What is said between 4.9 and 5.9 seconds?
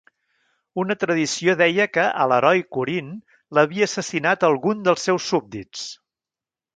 seus súbdits.